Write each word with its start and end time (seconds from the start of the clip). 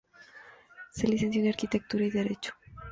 Se 0.89 1.05
licenció 1.07 1.43
en 1.43 1.49
arquitectura 1.49 2.03
y 2.03 2.09
derecho. 2.09 2.53